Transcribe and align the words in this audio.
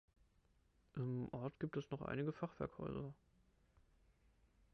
Im 0.95 1.29
Ort 1.31 1.59
gibt 1.59 1.77
es 1.77 1.91
noch 1.91 2.01
einige 2.01 2.33
Fachwerkhäuser. 2.33 3.13